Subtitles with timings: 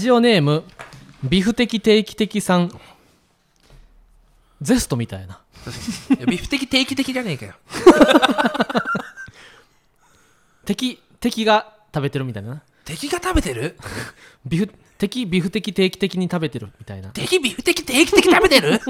[0.00, 0.64] ジオネーム
[1.22, 2.70] ビフ的定期的さん。
[4.62, 5.42] ゼストみたいな。
[6.16, 7.54] いやビフ的定期的じゃねえかよ。
[10.64, 13.76] 敵敵が食べてるみたいな敵が食べてる？
[14.46, 17.10] ビフ敵ビフ的定期的に食べてるみたいな。
[17.10, 18.80] 敵ビフ的定期的食べてる？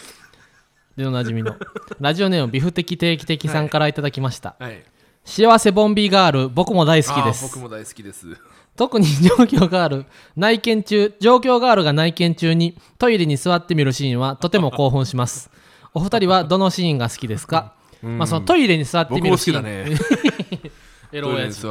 [0.98, 1.56] でおなじみの。
[1.98, 4.84] ラジオネームビフ的定期的さんからいただきました、はい。
[5.24, 7.42] 幸せボンビーガール僕も大好きです。
[7.44, 8.36] 僕も大好きです
[8.76, 10.06] 特に状況ガール
[10.36, 15.50] 内見中状況ガールが内見中にトイレに座ってみるシーンはとても興奮します。
[15.94, 20.70] お二人はどのシーンが好きですか、まあそのトイレに座ってみ僕も好きるシーンだね
[21.12, 21.66] エロ親父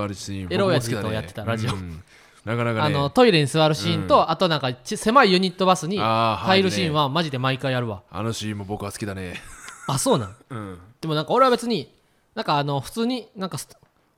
[0.49, 1.73] エロ親父とやってたラジオ。
[1.73, 2.01] うん。
[2.45, 2.81] なかなかね。
[2.81, 8.03] あのトイレに座るシーンと、あとなんかち狭いユニットバスに入るシーンはマジで毎回やるわ。
[8.09, 9.41] あのシーンも僕は好きだね。
[9.87, 10.35] あそうなん？
[10.49, 10.79] うん。
[11.01, 11.93] でもなんか俺は別に
[12.33, 13.67] なんかあの普通になんかス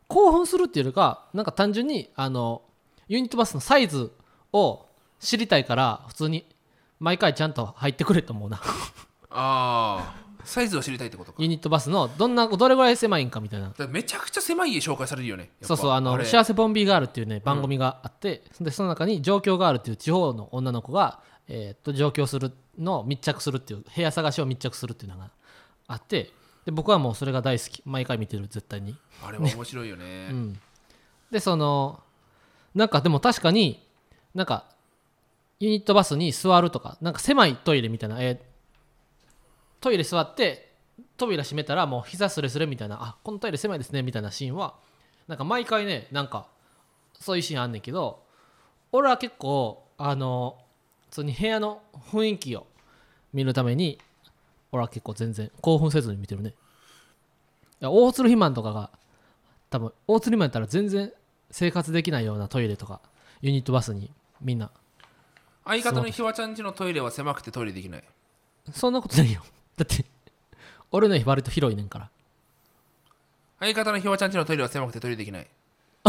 [0.07, 2.61] 興奮するっていうよりかなんか単純にあの
[3.07, 4.11] ユニットバスのサイズ
[4.53, 4.85] を
[5.19, 6.45] 知りたいから普通に
[6.99, 8.61] 毎回ちゃんと入ってくれと思うな。
[9.29, 11.41] ああサイズを知りたいってことか。
[11.41, 13.73] ユニットバスのどんなどれぐらい狭いんかみたいな。
[13.89, 16.25] めちゃくちゃ狭い家紹介されるよねそうそうあのれ。
[16.25, 25.29] 幸せボンビーガールっていうね番組があって、でその中に上京ガールっていう地方の女の子が、えーっと上京するのを密着するっていう部屋探しを密着するっていうのが
[25.87, 26.31] あって
[26.65, 27.81] で僕はもうそれが大好き。
[27.85, 28.95] 毎回見てる絶対に。
[29.25, 30.29] あれは面白いよね。
[30.31, 30.59] うん、
[31.29, 32.01] でその
[32.77, 33.83] なんかでも確かに
[34.35, 34.65] なんか
[35.59, 38.37] ユニットバスに座るとかなんか狭いトイレみたいな、えー
[39.79, 40.73] トイレ座って
[41.17, 44.73] 扉閉めたらもう膝スレスレみたいなあこのトイレ狭いですねみたいなシーンは
[45.27, 46.47] なんか毎回ねなんか
[47.19, 48.23] そういうシーンあんねんけど
[48.91, 50.57] 俺は結構あの
[51.09, 52.65] 普通に部屋の雰囲気を
[53.33, 53.99] 見るために
[54.71, 56.53] 俺は結構全然興奮せずに見てるね。
[57.81, 58.89] 大鶴ひまんとかが
[59.69, 61.13] 多分大釣りマンやったら全然
[61.51, 63.01] 生活できないようなトイレとか
[63.41, 64.69] ユニットバスにみんな。
[65.65, 68.03] 相方のひわちゃんちのトイレは狭くてトイレできない。
[68.73, 69.43] そんなことないよ。
[69.75, 70.05] だって
[70.91, 72.09] 俺の家割と広いねんから。
[73.59, 75.47] 相方のひわちゃんちのトイレは狭くてトイレできない。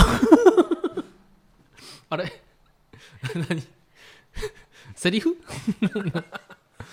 [2.10, 2.42] あれ？
[3.48, 3.62] 何？
[4.94, 5.30] セリフ？
[5.30, 5.34] い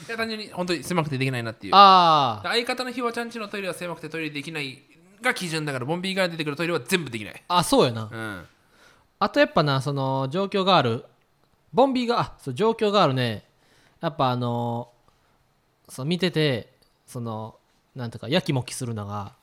[0.09, 1.75] や単純に本当に狭くてできないなっていう。
[1.75, 4.81] ああ相方のひわちゃんちのトイレは狭くてトイレできない
[5.21, 7.43] が基準だからボンビーが出てくるトイレは全部できない。
[7.47, 8.09] あそうやな。
[8.11, 8.45] うん。
[9.19, 11.05] あとやっぱなその状況がある
[11.73, 13.45] ボンビーがあそう状況があるね。
[14.01, 14.89] やっぱあの
[15.89, 16.73] そう見てて
[17.05, 17.55] その
[17.95, 19.33] なんていうかやきもきするのが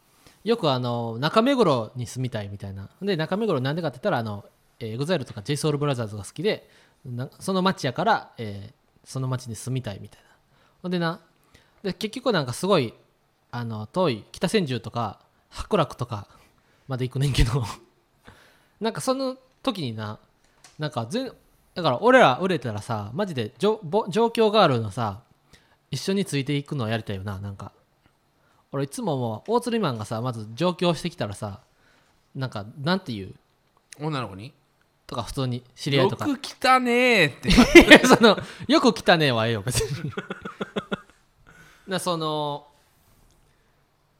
[0.44, 2.88] よくあの中目黒に住みたいみたいな。
[3.00, 4.44] で中目黒なんでかって言ったらあの、
[4.80, 6.68] えー、EXILE とか JSOULBROTHERS が好きで
[7.04, 10.28] なその町やから、えーその町に住みたいみたいな。
[10.82, 11.20] ほんでな
[11.82, 12.94] で結局なんかすごい
[13.50, 15.20] あの遠い北千住とか
[15.52, 16.26] 白楽とか
[16.88, 17.64] まで行くねんけど。
[18.80, 20.18] なんかその時にな
[20.78, 21.30] なんか全
[21.74, 25.20] だから俺ら売れたらさマジでじょぼ状況があるのさ
[25.90, 27.72] 一緒についていくのやりたいよななんか。
[28.72, 31.60] 俺いつももう大釣りマンがさまず上京してきたらさ
[32.34, 33.34] なんかなんて言う？
[34.06, 34.52] 女の子に？
[35.06, 36.24] とか普通に知り合いよとか。
[36.24, 38.06] く来たねーって。
[38.08, 40.10] そのよく来たねはええよ別に。
[41.86, 42.66] なその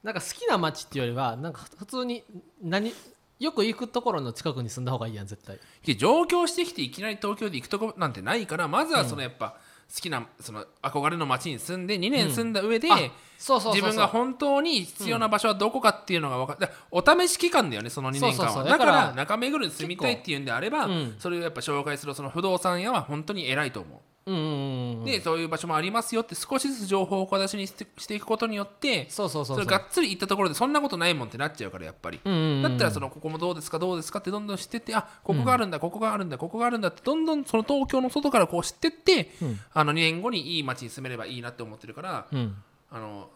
[0.03, 2.23] なんか好きな街っていうよりはなんか普通に
[2.61, 2.93] 何
[3.39, 5.59] よく行くところの近くに住んだ方がいいやん絶対。
[5.85, 9.57] で上京してきていきなり東京で行くとこなんてないからまずはそのやっぱ
[9.93, 12.91] 好きなその憧れの街に住んで2年住んだ上で、う
[13.37, 18.63] 自分が本当に必要な場所はどこかっていうのが分かって、お試し期間だよねその2年間は。
[18.63, 21.15] だからら中目黒に住みたいっていうんであれば、うん。
[21.19, 29.65] それをやっぱ紹介するその不動産屋は本当に偉いと思う、でそういう場所もありますよって少しずつ情報を小出しにしてしていくことによってそうそうそうそう。
[29.65, 39.59] れがっつり行ったところでそんなことないもんってなっちゃうからやっぱり、だったらそのここもどうですかどうですかってどんどん知ってってあここがあるんだ、ここがあるんだここがあるんだってどんどんその東京の外からこう知ってって、うん。
[39.73, 42.55] あの2年後にいい街に住めればいいなって思ってるから、うん。
[42.91, 43.29] あの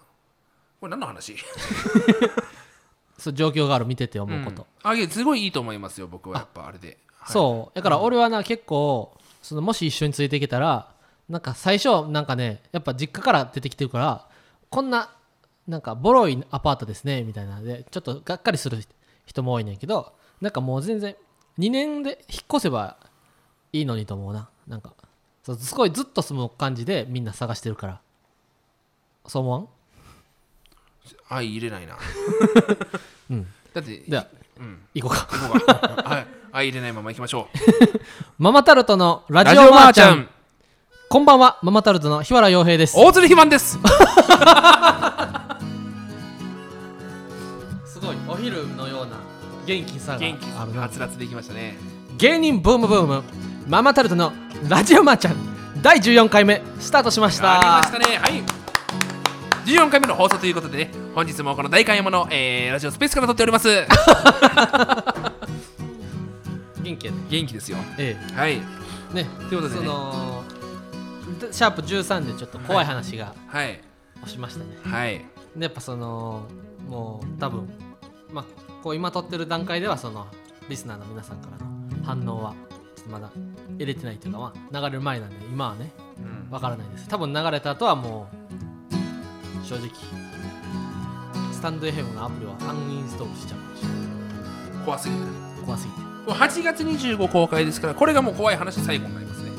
[0.80, 1.36] これ何の話？
[3.18, 4.92] そう状況がある見てて思うこと、うん。
[4.92, 7.76] あいやすごいいいと思いますよ僕はやっぱあれで、はいそう。
[7.76, 10.92] だから俺はな結構そのもし一緒についていけたら
[11.30, 14.28] なんか最初なんかねやっぱ実家から出てきてるから
[14.70, 15.10] こんな
[15.68, 17.60] なんかボロいアパートですねみたいな。
[17.60, 18.78] のでちょっとがっかりする
[19.26, 21.16] 人も多いねんけどなんかもう全然
[21.60, 22.98] 2年で引っ越せば
[23.74, 24.50] いいのにと思うな。
[24.68, 24.94] なんか
[25.44, 28.02] そうすごいずっと住む感じでみんな探してるから。
[29.26, 29.68] そう思わん？
[31.30, 31.98] 相入れないな、
[33.30, 33.48] うん。
[33.74, 34.80] だってではうん。
[34.94, 36.04] 行こうか。
[36.04, 37.48] はい相入れないまま行きましょ
[38.38, 40.28] ママタルトのラうジオマーちゃん。
[41.10, 42.96] こんばんはママタルトの日原洋平です。
[42.98, 43.78] 大鶴肥満です。
[47.86, 49.18] すごいお昼のような
[49.66, 50.18] 元気さが。
[50.20, 51.78] 元気あるつらつでいきましたね。
[52.18, 53.24] 芸人ブームブーム。
[53.68, 54.34] ママタルトの
[54.68, 55.36] ラジオマーちゃん。
[55.82, 57.60] 第14回目スタートしました。
[57.60, 58.18] ありましたね。
[58.18, 58.44] はい。
[59.68, 63.68] 14回目の放送ということでね本日もこの大観山の、えーラジオスペースから撮っております
[66.88, 67.18] 元気やね。
[67.30, 67.78] 元気ですよ。
[67.98, 68.54] えはい。
[68.54, 69.28] えね。
[69.42, 69.86] そということでね。
[69.88, 70.44] の
[71.52, 73.82] シャープ13でちょっと怖い話がはい。
[74.26, 75.26] しましたね、はい。
[75.56, 76.48] でやっぱその
[76.88, 77.70] もう多分
[78.32, 78.46] まあ
[78.84, 80.28] こう今撮ってる段階ではその
[80.70, 81.58] リスナーの皆さんから
[81.98, 82.56] の反応は
[82.96, 83.30] ちょっとまだ
[83.78, 86.52] 入れてないというか、まあ、流れる前なんで今はねうん。
[86.52, 87.08] わからないです。
[87.10, 88.28] 多分流れた後はも
[89.62, 89.90] う正直
[91.52, 93.60] スタンド FM のアプリはアンインストールしちゃう
[94.86, 95.22] 怖すぎる
[95.66, 99.52] 怖すぎてもう8月25公開ですからこれがもう怖い話最後になりますね。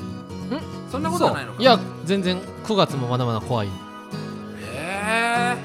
[0.92, 3.68] そんなことはないのかいや全然9月もまだまだ怖い。
[3.68, 3.70] へ
[4.70, 5.56] え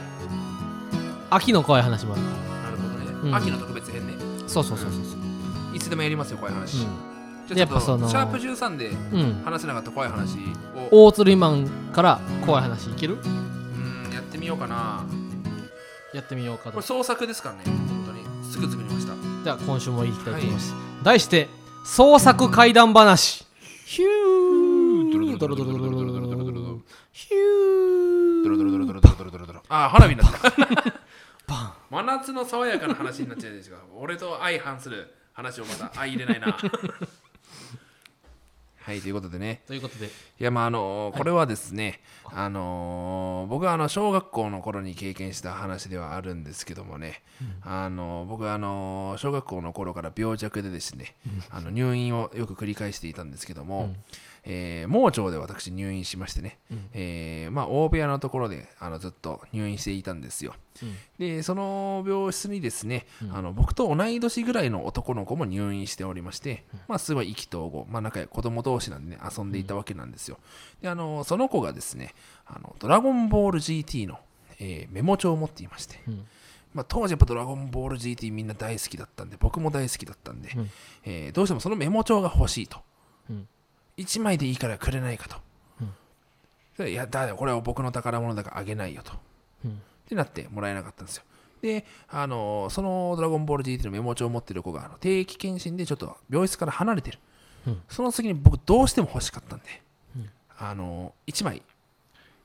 [1.29, 2.23] 秋の怖い話もある。
[2.23, 3.35] なるほどね、うん。
[3.35, 4.13] 秋の特別編ね。
[4.47, 5.75] そうそうそうそうそう。
[5.75, 6.89] いつでもやりますよ怖い話、じゃあ
[7.47, 10.37] ちょっとやっぱそのシャープ13でうん、うん、話せなかった怖い話
[10.91, 11.07] を。
[11.07, 13.15] 大鶴リマンから怖い話いける？
[13.15, 15.03] うんやってみようかな。
[16.13, 16.71] やってみようかと。
[16.71, 18.23] これ創作ですからね本当に。
[18.49, 19.13] すぐ作りました
[19.43, 21.49] では今週もいきたいと思います、はい、題して
[21.85, 23.45] 創作怪談話。
[23.85, 24.83] ヒュー。
[25.37, 26.79] ドロドロドロドロドロドロドロ
[27.11, 30.49] ヒュードロドロドロドロドロドロドロあ花火になった
[31.47, 36.57] バン真夏の爽やかな話になっちゃうんですが俺と相反する話をまた相入れないな
[38.85, 39.61] はいということでね。
[39.65, 40.07] ということで。
[40.07, 40.09] い
[40.43, 47.23] やまああのこれはですね、あの僕はあの小学校の頃に経験した話ではあるんですけどもね、
[47.61, 51.15] あの僕はあの小学校の頃から病弱でですね、
[51.49, 53.95] あの入院をよく繰り返していたんですけども、
[54.45, 56.59] えー盲腸で私入院しましてね、
[56.93, 60.53] えーまあ、大部屋のところであのずっと入院していたんですよ。
[60.81, 60.95] うん。
[61.17, 70.37] でその病室にですね、あの僕と同い年ぐらいの男の子も入院しておりまして、まあ、すごい意気投合、まあ、仲良い子供同士なんでね遊んでいたわけなんですよ。
[70.81, 72.13] であのその子がですね
[72.45, 74.19] あの「ドラゴンボール GT の」
[74.59, 76.25] えーメモ帳を持っていまして、うん。
[76.73, 80.71] まあ、当時やっぱ「ドラゴンボール GT」みんな大好きだったんで僕も大好きだったんで、うん。
[81.05, 82.79] えーどうしてもそのメモ帳が欲しいと、
[83.29, 83.47] うん
[83.97, 85.37] 1枚でいいからくれないかと、
[85.81, 85.93] うん。
[86.77, 89.13] でいやだこれは僕の宝物だからあげないよと。
[89.65, 89.71] うん。
[89.71, 89.73] っ
[90.07, 91.23] てなってもらえなかったんですよ。
[91.61, 97.19] で、あのそのドラゴンボール GT のメモ帳を持ってる子があの定期検診でちょっと病室から離れてる。
[97.67, 97.81] うん。
[97.87, 99.65] その次に僕どうしても欲しかったんで、
[100.17, 100.29] うん。
[100.57, 101.61] あの1枚、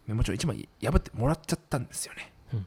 [0.06, 2.32] メモ帳1枚破ってもらっちゃったんですよね。
[2.54, 2.66] うん。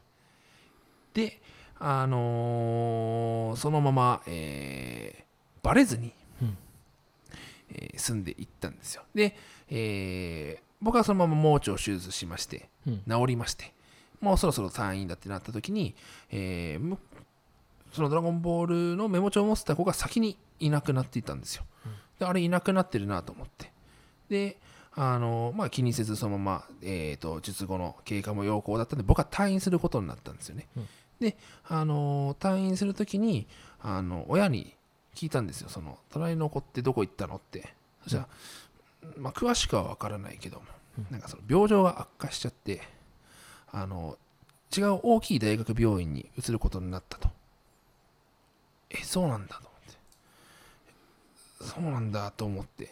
[1.14, 1.40] で、
[1.78, 5.22] あのそのまま、えー
[5.62, 6.12] バレずに、うん
[7.74, 9.02] えー住んでいったんですよ。
[9.14, 9.36] で、
[9.68, 13.72] えー僕はそのまま盲腸手術しまして、うん治りまして、
[14.20, 15.94] もうそろそろ退院だってなった時に、
[16.30, 16.98] えーむ
[17.92, 21.64] そのドラゴンボールのメモ帳を持ってた子が先にいなくなっていたんですよ。
[22.18, 23.70] であれいなくなってるなと思って。
[24.28, 24.56] で、
[24.94, 30.68] あのまあ、気にせずそのまま、えー、と術後の経過も良好だったんで僕は退院することになったんですよね。
[30.76, 30.88] うん
[31.20, 31.36] で、
[31.68, 33.46] あの退院する時に
[33.80, 34.74] あの親に
[35.14, 35.68] 聞いたんですよ。
[35.68, 37.74] その隣の子ってどこ行ったのって。
[38.04, 38.28] そしたら、
[39.18, 40.66] まあ、詳しくは分からないけども、
[41.10, 42.82] なんかその病状が悪化しちゃって
[43.70, 44.18] あの
[44.76, 47.28] 違う大きい大学病院に移ることになったと。
[48.90, 49.70] えそうなんだと思っ
[51.60, 51.74] て。
[51.74, 52.90] そうなんだと思って。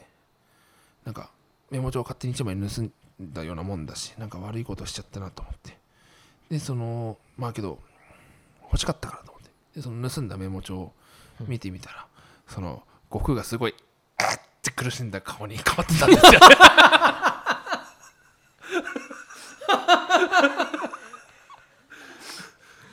[1.04, 1.30] なんか
[1.70, 5.76] メモ帳を勝手に1枚盗んだようなもんだしなんか悪いことしちゃったなと思って。
[6.50, 7.78] でそのまあけど
[8.64, 9.50] 欲しかったからと思って。
[9.76, 10.92] でその盗んだメモ帳を
[11.46, 12.06] 見てみたら、
[12.50, 13.74] その悟空がすごい
[14.18, 16.40] あっって苦しんだ顔に変わってたんですよ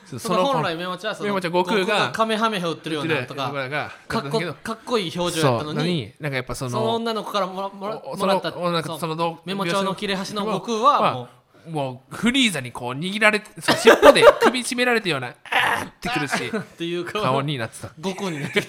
[0.06, 8.52] そその本来メモ帳はそのメモ帳悟空がカメハメハ売ってるようなとかがかっこかっこいい表情やったのにになんかやっぱそのその女の子からもらもらおもらった
[8.98, 11.28] そのメモ帳の切れ端の悟空はも
[11.66, 17.88] うもうフリーザにこう握られてそう尻尾で首絞められたようなあーってくるし っていう顔になってた。
[17.88, 18.66] 悟空になってる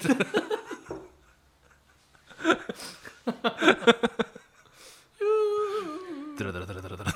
[6.38, 7.12] ドラドラドラドラドラ。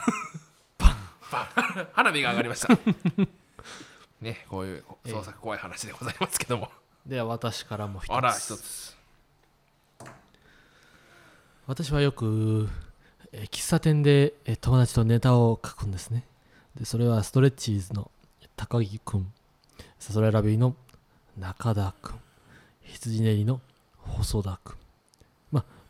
[0.78, 0.96] パン。
[1.30, 1.88] パン。
[1.92, 2.68] 花火が上がりました。
[4.20, 6.70] ねこういう創作怖い話でございますけども。
[7.06, 8.12] では私からも一つ。
[8.12, 8.96] あら一つ。
[11.66, 12.68] 私はよく、
[13.32, 16.24] えー喫茶店で、えー友達とネタを書くんですね。
[16.76, 18.10] でそれはストレッチーズの
[18.56, 19.32] 高木くん。
[19.98, 20.76] サソライラビーの
[21.38, 22.20] 中田くん。
[22.82, 23.60] 羊ねりの
[23.98, 24.74] 細田くん。
[24.74, 24.83] まあ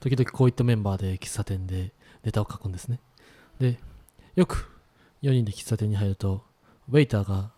[0.04, 1.90] 時々こういったメンバーで喫茶店で
[2.24, 3.00] ネタを書くんですね。
[3.58, 3.78] で
[4.36, 4.70] よく
[5.22, 6.44] 4人で喫茶店に入ると
[6.90, 7.52] ウェイターが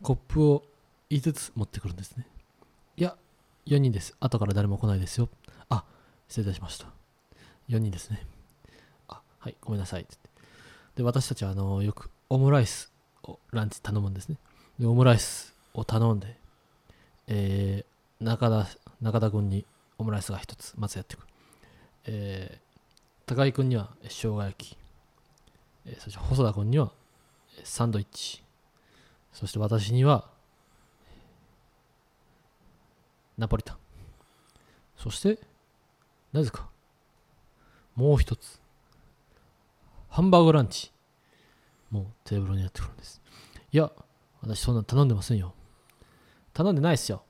[0.00, 0.62] コップを
[1.10, 2.26] 5つ持ってくるんですね。
[2.96, 3.14] いや
[3.66, 4.16] 4人です。
[4.18, 5.28] 後から誰も来ないですよ。
[5.68, 5.84] あ
[6.26, 6.86] 失礼いたしました。
[7.68, 8.26] 4人ですね。
[9.08, 10.06] あはいごめんなさい。
[10.96, 12.90] で私たちはあのよくオムライス
[13.24, 14.38] をランチ頼むんですね。
[14.78, 16.34] でオムライスを頼んで
[17.26, 18.66] えー中田
[19.02, 19.66] 中田君に
[19.98, 21.26] オムライスが1つまずやってくる。
[22.06, 22.64] えー
[23.26, 24.76] 高井君には生姜焼き、
[25.86, 26.92] えーそして細田君には
[27.62, 28.42] サンドイッチ。
[29.32, 30.28] そして私には
[33.38, 33.76] ナポリタン。
[34.96, 35.38] そして
[36.32, 36.68] なぜか？
[37.96, 38.60] もう一つ。
[40.08, 40.92] ハンバーグランチ。
[41.90, 43.20] もうテーブルにやってくるんです。
[43.72, 43.90] いや
[44.42, 45.54] 私そんな頼んでませんよ。
[46.52, 47.22] 頼んでないっすよ。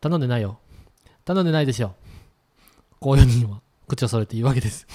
[0.00, 0.58] 頼んでないよ。
[1.24, 1.96] 頼んでないですよ。
[3.00, 3.60] こう4人は。
[3.88, 4.86] 口を揃えて言うわけです。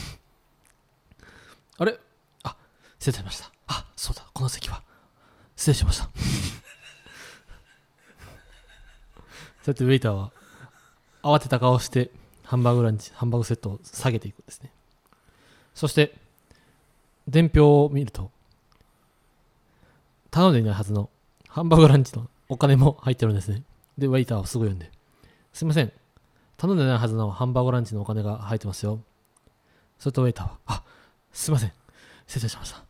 [1.78, 1.98] あれ？
[2.44, 2.56] あ
[3.00, 3.52] 失礼しました。
[3.68, 4.26] あそうだ。
[4.34, 4.82] この席は。
[5.56, 6.06] 失礼しました。
[6.06, 6.12] そう
[9.68, 10.32] やってウェイターは
[11.22, 12.10] 慌てた顔して
[12.44, 14.72] ハンバーグランチハンバーグセットを下げていくんですね。
[15.76, 16.16] そして
[17.28, 18.32] 伝票を見ると
[20.32, 21.10] 頼んでいないはずの
[21.48, 23.64] ハンバーグランチのお金も入ってるんですね。
[23.98, 24.92] でウェイターをすぐ読んで
[25.54, 25.94] すいません。
[26.62, 29.00] 頼んでないはずのハンバーグランチのお金が入ってますよ。
[29.98, 30.84] それとウェイターはあ
[31.34, 31.72] すいません。
[32.28, 32.84] 失礼しました。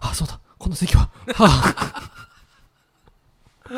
[0.00, 0.40] あそうだ。
[0.56, 1.44] この席はは
[3.66, 3.74] あ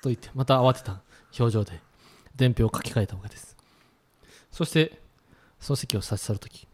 [0.00, 1.02] と言ってまた慌てた
[1.38, 1.82] 表情で
[2.34, 3.54] 伝票を書き換えたわけです。
[4.50, 4.98] そして
[5.60, 6.66] その席を立ち去るとき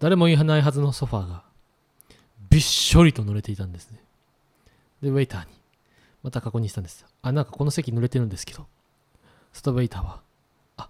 [0.00, 1.44] 誰も言わないはずのソファーが
[2.48, 4.02] びっしょりと濡れていたんですね。
[5.02, 5.59] でウェイターに
[6.22, 8.66] また確認したんですあなんかこの席濡れてるんですけど。
[9.52, 10.20] ストウェイターは
[10.76, 10.88] あ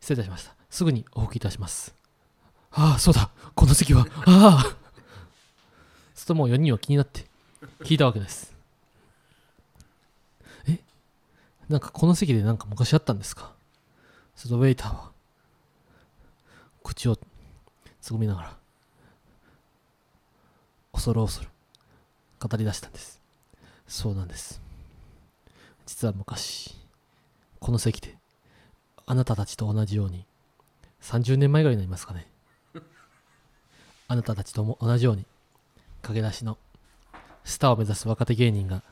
[0.00, 0.54] 失礼いたしました。
[0.70, 1.94] すぐにお拭きいたします。
[2.70, 3.30] ああそうだ。
[3.54, 4.76] この席はああ
[6.14, 7.26] するともう4人は気になって
[7.80, 8.54] 聞いたわけです。
[10.66, 10.78] え？
[11.68, 13.52] なんかこの席でなんか昔あったんですか？
[14.34, 15.10] するとウェイターは。
[16.82, 17.18] 口を
[18.00, 18.56] つぐみながら
[20.94, 21.50] 恐る恐る
[22.38, 23.19] 語り出したんです。
[23.90, 24.60] そうなんです。
[25.84, 26.76] 実は昔
[27.58, 28.16] この席で
[29.04, 30.24] あなたたちと同じように
[31.02, 32.28] 30年前ぐらいになりますかね。
[34.06, 35.26] あなたたちとも同じように
[36.02, 36.56] 駆け出しの
[37.44, 38.84] スターを目指す若手芸人が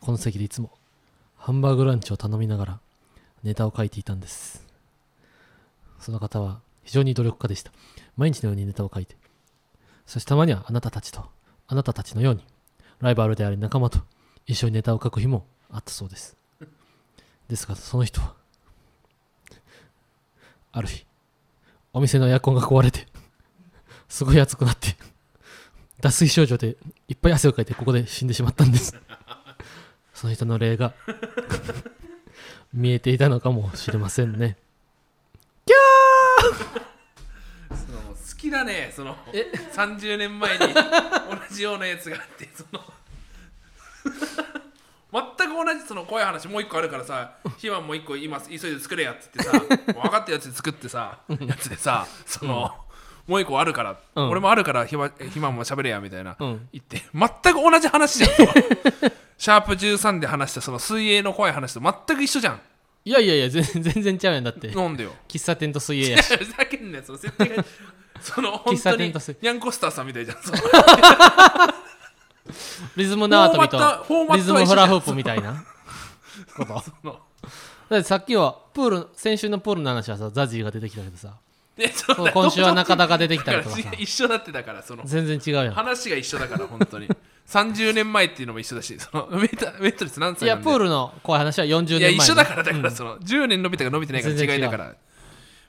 [0.00, 0.76] この席でいつも
[1.36, 2.80] ハンバーグランチを頼みながら
[3.44, 4.66] ネタを書いていたんです。
[6.00, 7.70] その方は非常に努力家でした。
[8.16, 9.16] 毎日のようにネタを書いて。
[10.06, 11.24] そしてたまにはあなたたちと
[11.68, 12.44] あなたたちのように
[12.98, 14.00] ライバルであり仲間と
[14.46, 16.36] 一緒にネタを書く日もあったそうです。
[17.48, 18.34] ですがその人は
[20.72, 21.04] ある日
[21.92, 23.06] お店のエアコンが壊れて
[24.08, 24.96] すごい暑くなって
[26.00, 26.76] 脱水症状で
[27.08, 28.94] いっぱい汗をかいてここで死んでしまったんです。
[30.12, 30.94] その人の霊が
[32.72, 34.56] 見えていたのかもしれませんね。
[37.70, 40.74] その好きだねそのえ？30年前に同
[41.54, 42.80] じようなやつがあってその
[45.14, 49.52] 全く同じその怖い話もう一個あるからさ ひまもう一個今急いで作れやっつってさ
[49.86, 52.74] 分かったやつで作ってさやつでさその、
[53.28, 54.30] もう一個あるから、うん。
[54.30, 56.68] 俺もあるからひまひまも喋れやみたいな、うん。
[56.72, 58.30] 言って全く同じ話じゃん
[59.38, 62.60] シャープ13で話したその水泳の怖い話と全く一緒じゃん。
[63.06, 64.68] いやいやいや全然全然ちゃうやんだって。
[64.68, 65.12] なんでよ？
[65.28, 66.36] 喫茶店と水泳やし。
[66.36, 67.04] ふざけんなよ。
[67.04, 67.64] その設定が
[68.20, 70.38] その本当にニャンコスターさんみたいじゃん
[72.96, 75.64] リズム縄跳びとリズムフラフープみたいな。
[76.56, 76.82] こと。
[77.02, 77.20] の
[77.90, 81.34] だってさっきはプール先週のプールの話はさザジーが出てきたけどさ。
[82.32, 83.90] 今週は中田が出てきただりとかさ。
[83.98, 85.02] 一緒だってだからその。
[85.04, 85.74] 全然違うやん。
[85.74, 87.08] 話が一緒だから本当に。
[87.48, 94.94] 30年前っていうのも一緒だしそのウェイタトレス何いや歳なんでプールの怖い話は40年いや一緒だからだからその10年伸びたか伸びてないか違いだから。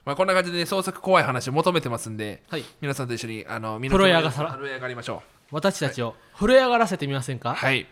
[0.05, 2.63] まあこんな感じでね創作怖い話を求めてますんではい。
[2.79, 7.87] 皆さんと一緒にあの身震え上がさ震え上がりましょ私たちを震え上がらせてみませんか、うはい。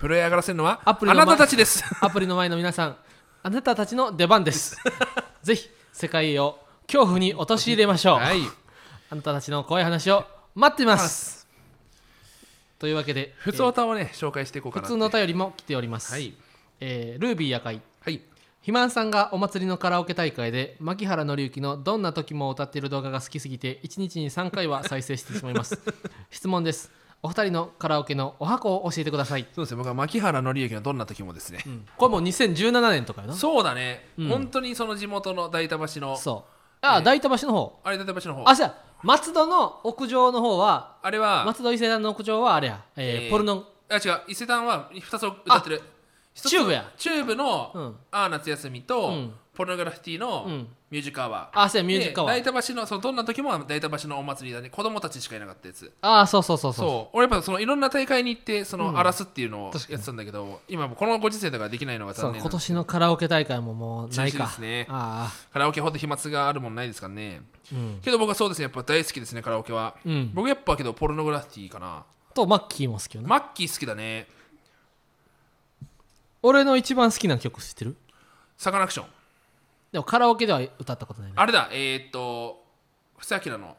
[0.00, 1.84] 震え上がらせるのはあアプリのなたたちです。
[2.00, 2.96] アプリの前の皆さん
[3.42, 4.76] あなたたちの出番です。
[5.42, 8.40] ぜひ世界を恐怖に陥れましょう、はい。
[9.10, 11.46] あなたたちの怖い話を待っています。
[12.78, 16.34] というわけで普通歌をね紹介していこうか普通のお便りも来ております、はい。
[16.80, 18.22] えールービー夜会はい
[18.60, 25.78] 肥満さんがお祭りのカラオケ大会で牧原紀之のどんな時も歌っている動画が好きすぎて1日に3回は再生してしまいます。
[26.30, 26.90] 質問です。
[27.22, 29.78] お二人のカラオケのお箱を教えてください、そうですね。
[29.78, 31.64] 僕は牧原紀之のどんな時もですね。
[31.66, 31.86] うん。
[31.96, 33.34] これもう2017年とかやな。
[33.34, 34.10] そうだね。
[34.18, 34.28] うん。
[34.28, 36.52] 本当にその地元の大田橋のそう。
[36.80, 37.02] あ、えー。
[37.02, 37.80] 大田橋の方。
[37.82, 38.48] あれ大田橋の方。
[38.48, 44.20] あじゃあ松戸の屋上の方はあれは松戸伊勢丹の屋上はあれや、えーえーポルノあ違う。
[44.28, 45.82] 伊勢丹は2つ歌ってる
[46.42, 46.90] チューブや。
[46.96, 47.96] チューブの、うん。
[48.10, 49.34] あー夏休みと、うん。
[49.54, 50.68] ポルノグラフィティのうん。
[50.90, 52.34] ミュージックアワー、あそうやミュージックアワー。
[52.36, 54.70] で大田橋のそのどんな時も大田橋のお祭りだね。
[54.70, 55.92] 子供たちしかいなかったやつ。
[56.00, 56.88] ああそうそうそうそう。
[56.88, 57.16] そう。
[57.16, 58.94] 俺やっぱそのいろんな大会に行ってそのうん。
[58.94, 59.92] 荒らすっていうのを確かに。
[59.92, 64.86] やってたんだけど、今もうこのご時世だからできないのがそう残念今年のカラオケ大会ももうない中止かですね。
[64.88, 67.42] あカラオケほど飛沫があるもんないですからね。
[67.70, 69.96] あうん、けど僕はそうですねやっぱ大好きですねカラオケは。
[70.06, 72.04] うん、僕やっぱけどポルノグラフィティかな。
[72.32, 74.28] とマッキーも好きよなマッキー好きだね
[76.48, 77.94] 俺の一番好きな曲知ってる？
[78.56, 79.06] サカナクション。
[79.92, 81.34] でもカラオケでは歌ったことないね。
[81.36, 81.68] あれだ。
[81.70, 82.64] えー、っと
[83.18, 83.76] 布施明の。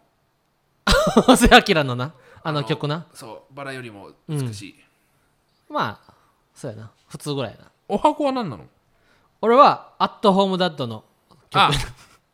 [1.35, 2.13] 瀬明のな？
[2.43, 3.07] あの曲な？
[3.13, 4.75] そうバラよりも美しい、
[5.67, 6.13] まあ
[6.53, 6.91] そうやな。
[7.07, 7.71] 普通ぐらいやな。
[7.87, 8.65] お箱は何なの？
[9.41, 11.03] 俺はアットホームダッドの
[11.49, 11.61] 曲。
[11.61, 11.71] あ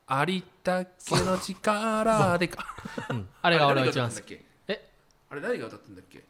[0.08, 0.92] ありったけ
[1.24, 2.66] の力でか。
[3.10, 3.30] うん。
[3.42, 4.24] あれが俺は一番好き。
[4.24, 4.92] きえ？
[5.30, 6.20] あれ誰が歌ってんだっけ？
[6.20, 6.24] へ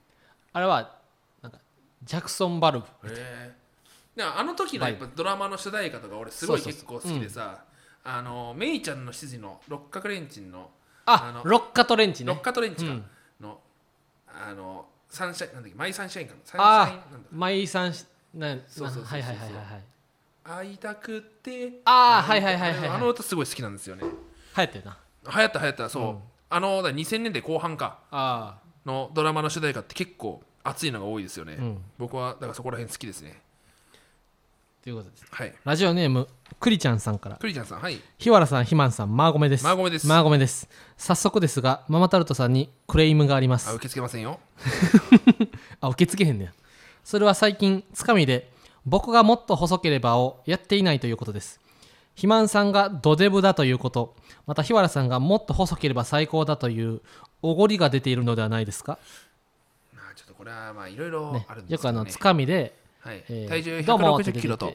[0.53, 0.95] あれは
[1.41, 1.59] なんか
[2.03, 3.55] ジャクソン・バルブえ
[4.19, 7.63] あの時のやっぱドラマの主題歌とか俺すごい結構好きでさ
[8.03, 10.69] あのメイちゃんの執事の六角レンチンの
[11.05, 13.05] ああのロッカとレンチ六ね角レンチかうん。
[13.41, 13.59] の
[14.27, 16.39] あのサンシャインなんだっけマイサンシャインかな？
[16.45, 19.83] サンシャインあなんだマイさんしなそうそうそうそうはいはいはいはいはい。
[20.43, 22.89] 会いたくてあーはいはいはいはいはい。
[22.89, 24.03] あの歌すごい好きなんですよね。
[24.03, 24.09] 流
[24.55, 24.97] 行ってるな。
[25.33, 26.17] 流行った流行ったそう、うん。
[26.49, 31.77] あのだから2000年代後半かあのドラマの主題歌って結構熱いのが多いですよね、あうん。
[31.97, 33.41] 僕はだからそこら辺好きですね
[34.85, 35.25] ということです。
[35.31, 35.53] はい。
[35.63, 36.27] ラジオネーム
[36.59, 37.37] クリちゃんさんから。
[37.37, 37.99] クリちゃんさんはい。
[38.19, 39.63] 日原さんひまんさんマーゴメです。
[39.63, 40.05] マーゴメです。
[40.05, 40.69] マーゴメです。
[40.95, 43.67] 早速ですがママタルトさんにクレームがあります。
[43.67, 44.39] あ受け付けませんよ。
[45.81, 46.53] あ受け付けへんねや。
[47.03, 48.51] それは最近つかみで
[48.85, 51.59] 僕がもっと細ければをやっていないということです。
[52.09, 54.15] 肥満さんがドデブだということ。
[54.45, 57.01] また日原さんがもっと細ければ最高だという
[57.41, 58.99] おごりが出ているのではないですか、
[59.95, 63.23] まあちょっとこれはまあいろいろねあるんでよくあのねつかみで、はい。
[63.29, 63.47] えー。
[63.47, 64.73] 体重どうもって160キロと。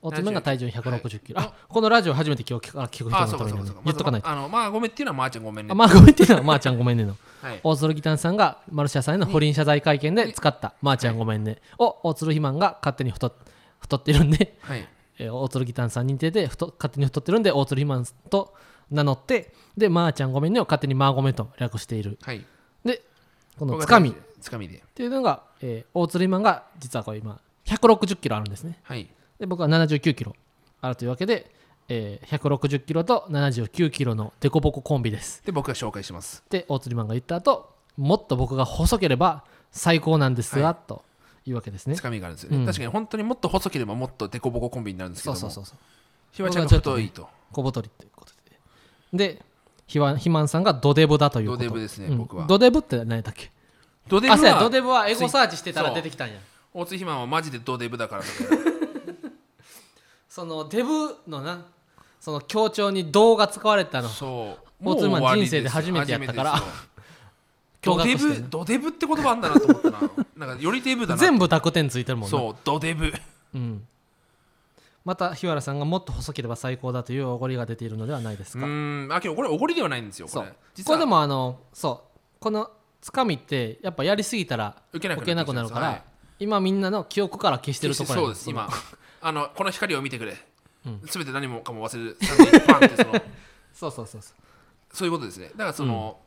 [0.00, 0.66] おつめが体重。
[0.68, 1.48] 160キロ、はい。
[1.48, 4.28] あこのラジオ初めて今日聞く人あのために言っとかないと。
[4.28, 5.72] あのまあごめんっていうのはまーちゃんごめんね。
[5.72, 7.16] あまあごめんっていうのはまーちゃんごめんねの。
[7.42, 7.60] はい。
[7.64, 13.32] 大鶴ギタンさんがマルシアさんへの不倫謝罪会見で使った「まー、ちゃんごめんね」を大鶴ひまんが勝手に太っ
[13.80, 14.88] 太ってるんで、はい。
[15.18, 18.54] えー大鶴ギタンさんに似てて太勝手に太ってるんで大鶴ひまんと
[18.92, 19.52] 名乗って。
[19.76, 22.18] で「まー、ちゃんごめんね」を勝手に「まーごめん」と略している。
[22.22, 22.44] はい。
[22.84, 23.02] で
[23.58, 24.10] このつかみ。
[24.10, 24.84] っつかみで。
[24.94, 28.78] ていうのが、えー大鶴ひまんが実はこれ今160キロあるんですね。
[28.82, 29.08] はい。
[29.38, 30.34] で僕は79キロ。
[30.80, 31.50] あるというわけで、
[31.88, 35.42] えー160キロと79キロのデコボココンビです。
[35.44, 36.42] で僕が紹介します。
[36.50, 41.04] で大釣りマンが言った後もっと僕が細ければ最高なんですが、はと
[41.44, 41.96] いうわけですね。
[41.96, 42.66] つかみがあるんですよね、うん。
[42.66, 45.38] 確かに本当にもっと細ければもっとデコボココンビになるんですけども。
[45.38, 45.78] そうそうそうそう。
[46.32, 47.28] ひわちゃんが太いと。
[47.52, 48.32] 小太りということ
[49.12, 49.34] で。
[49.34, 49.42] で
[49.86, 51.64] ひわひまんさんがドデブだということ。
[51.64, 52.18] ドデブですねうん。
[52.18, 52.46] 僕は。
[52.46, 53.50] ドデブって何だっけ？
[54.08, 56.38] ドデブあそうやドはデブはエゴサーチしてたら出てきたんや
[56.74, 58.64] 大津ひまんはマジでドデブだからみたいな
[60.28, 61.66] そのデブのな
[62.20, 64.08] その強調に「銅が使われたの。
[64.08, 64.68] そう。
[64.84, 66.62] 大津ひまんもう終わり人生で初めてやったから。
[67.80, 69.98] ドデブドデブって言葉あんだなと思ったな。
[70.36, 72.38] なんかよりデブだな全部濁点ついてるもんな。
[72.38, 73.12] そうドデブ。
[73.54, 73.86] うん、
[75.04, 79.12] また日原さんがもっと細ければ最高だというおごりが出ているのではないですうか、ーん。
[79.12, 80.46] あけどこれおごりではないんですよこれ。
[80.46, 80.98] そう実は。
[80.98, 82.40] これでもあのそう。
[82.40, 86.02] このつかみってやっぱやりすぎたら受けなく受けなくなるから、はい
[86.38, 88.68] 今みんなの記憶から消してるところそうです今。
[89.20, 90.36] あのこの光を見てくれ。
[90.86, 91.02] うん。
[91.06, 93.12] すべて何もかも忘れる3でパンってその。
[93.74, 94.34] そうそうそうそう。
[94.92, 95.50] そういうことですね。
[95.50, 96.20] だからその、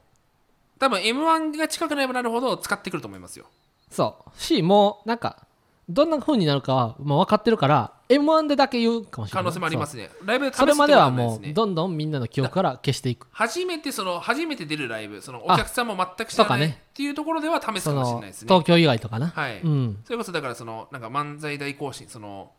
[0.79, 3.45] 多分 m 1が近くなればなるほど使ってくると思いますよ。
[3.89, 4.41] そう。
[4.41, 5.45] しもうなんか
[5.93, 9.43] どんな風になるかはもう分かってるから m 1でだけ言うかもしれない。
[9.43, 10.09] 可能性もありますね。
[10.25, 13.27] ライブで試すそれまではもうどんどんみんなの記憶から消していく。
[13.31, 16.81] 初めてその初めて出るライブそのお客さんも全く知らないね。
[16.91, 18.47] っていうところでは試すそかもしれのないですね。
[18.47, 22.51] 東京以外とかな、はい、うん、それこそだからそのなんか漫才大行進その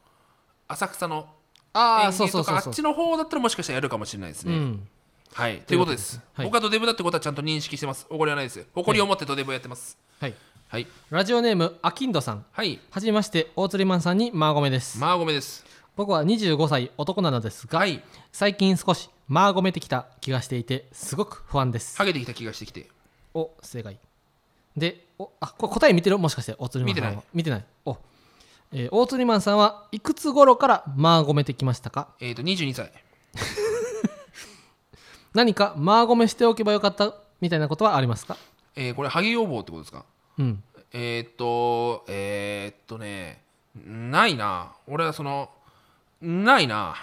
[0.68, 1.28] 浅草の
[1.74, 4.88] ああそうそうそうあっちの方だったらもしかしたらやるかもしれないですね、うん。
[5.34, 5.58] はい。
[5.66, 6.46] ということです、はい。
[6.46, 8.06] 僕はドデブだってことはちゃんと認識してます。
[8.10, 9.98] おごりはないです誇りを持ってドデブをやってます。
[10.20, 10.34] はい、
[10.72, 10.86] はい。
[11.10, 12.46] ラジオネームあきんどさん。
[12.50, 12.80] はい。
[12.90, 14.98] はじめまして大釣りマンさんにマーゴメです。
[14.98, 15.66] まあごめです。
[15.96, 18.02] 僕は25歳男なのですが、はい。
[18.32, 21.98] 最近少しマーゴメてきた気がしていてすごく不安です。
[21.98, 22.88] ハゲてきた気がしてきて。
[23.34, 23.98] お正解。
[24.74, 26.16] でおあこれ答え見てる？
[26.18, 27.22] もしかして大釣りマンさんは。
[27.34, 27.60] 見てない。
[27.60, 28.00] 見てない。
[28.00, 28.30] お、
[28.72, 32.08] えー大釣りマンさんはいくつ頃からマーゴメてきましたか？
[32.18, 32.90] えっ、と22歳。
[35.34, 38.38] 何かマーゴメしておけばよかったみたいなことはありますか？
[38.74, 40.06] えーこれハゲ予防ってことですか？
[40.38, 40.62] うん。
[40.92, 43.42] えーっとえーっとね
[43.74, 44.72] ないな。
[44.86, 45.50] 俺はその
[46.20, 46.94] ないな。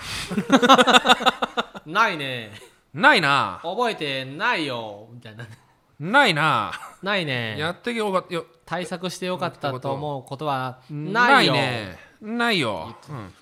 [1.86, 2.52] ないね。
[2.94, 3.60] ないな。
[3.64, 5.08] 覚えてないよ。
[5.12, 5.46] みたいな。
[6.00, 6.72] ないな。
[7.02, 7.58] ないね。
[7.58, 8.34] やってけよかった。
[8.34, 11.54] よ対策してよかったと思うことはないないよ。
[11.54, 13.34] ねないよ、うん、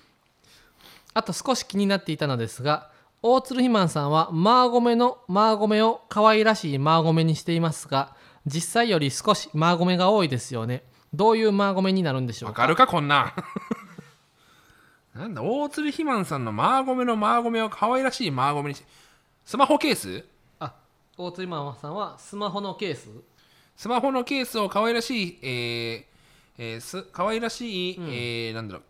[1.12, 2.90] あと少し気になっていたのですが
[3.22, 8.14] 大鶴ひまんさんはマーゴメのマーゴメを可愛らしいマーゴメにしていますが
[8.46, 10.84] 実際より少しマーゴメが多いですよね。
[11.14, 12.62] どういうマーゴメになるんでしょうか？
[12.62, 13.24] わかるかこんな。
[13.24, 13.32] ん
[15.18, 18.84] なんだ大鶴ひまんさんのマーゴメのマーゴメを可愛らしいマーゴメにし
[19.44, 20.24] スマホケース？
[20.60, 20.72] あ
[21.16, 23.08] 大鶴ひまんさんはスマホのケース？
[23.76, 26.04] スマホのケースを可愛らしい、えー
[26.58, 28.82] えー、す可愛らしい、えーなんだろう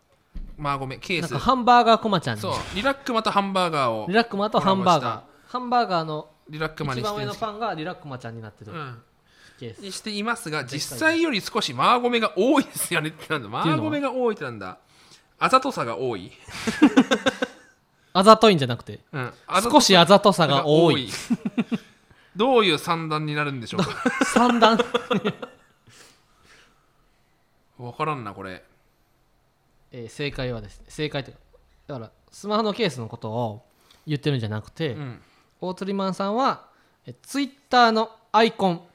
[0.60, 1.30] マーゴメケース。
[1.30, 8.72] なんかハンバーガーコマちゃんにそうリラックマとハンバーガーをリラックマとハンバーコラガーハンバーガーのリラックマに一番上のパンがリラックマちゃんになってる。
[8.72, 9.02] うん
[9.80, 13.10] にしていますが実際より少しマーゴメが多いですよね。
[13.10, 13.48] ってなんだ。
[13.48, 14.78] マーゴメが多いってなんだ。
[15.38, 16.32] あざとさが多い、
[18.12, 19.00] あざといんじゃなくて。
[19.12, 21.08] うん、あざと少しあざとさが多い。
[22.34, 23.90] どういう三段になるんでしょうか？
[24.26, 24.78] 三段。
[27.78, 28.64] 分からんなこれ。
[29.92, 30.86] えー正解はですね。
[30.88, 31.40] 正解というか
[31.88, 33.64] だからスマホのケースのことを
[34.06, 35.22] 言ってるんじゃなくて、うん。
[35.60, 36.66] 大釣りマンさんは
[37.06, 38.87] えツイッターのアイコン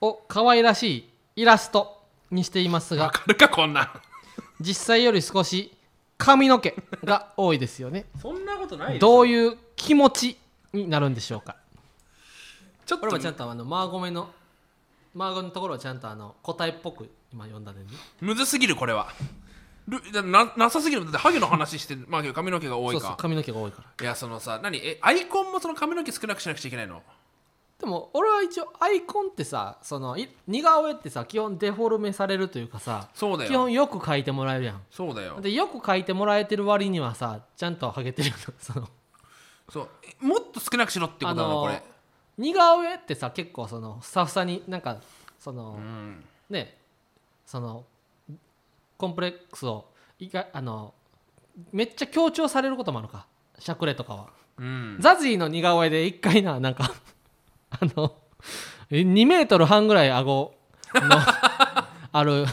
[0.00, 0.98] を可愛らし
[1.36, 3.88] いイラストにしていますが分かるかこんなん。
[4.60, 5.72] 実際より少し
[6.18, 8.06] 髪の毛が多いですよね。
[8.20, 10.38] そんなことないどういう気持ち
[10.72, 11.56] になるんでしょうか。
[12.86, 14.30] ちょっことれはちゃんとあのマーゴメの
[15.14, 17.86] マーゴメのところはちゃんとあの答えっぽく今読んだでね。
[18.20, 19.08] むずすぎるこれは。
[19.88, 21.04] ルだななさすぎる。
[21.04, 23.00] だってハゲの話してまあけど髪の毛が多いか。
[23.00, 24.04] そうそう髪の毛が多いから。
[24.04, 24.78] いやそのさ何？
[24.78, 27.02] えアイコンもその髪の毛少なくしなくちゃいけないの？
[27.78, 33.50] でも俺は一応アイコンってさそのい似顔絵ってさ基本デフォルメされるというかさそうだよ。
[33.50, 34.82] 基本よく描いてもらえるやん。
[34.90, 35.40] そうだよ。
[35.40, 38.88] でよく描いてもらえてる割にはさちゃんとハゲてるよその。
[39.68, 39.88] そう。
[40.02, 41.82] えもっと少なくしろってことなのこれ。
[42.38, 44.98] 似顔絵ってさ結構そのふさふさになんか
[45.38, 46.24] その、うん。
[46.48, 46.78] ね
[47.44, 47.84] その
[48.96, 49.84] コンプレックスを
[50.18, 50.94] いかあの
[51.72, 53.26] めっちゃ強調されることもあるか。
[53.58, 54.96] しゃくれとかは、うん。
[54.98, 56.94] ザジーの似顔絵で一回ななんか
[57.70, 58.14] あの
[58.90, 60.54] 2メートル半ぐらい顎
[60.94, 61.02] の
[62.12, 62.46] ある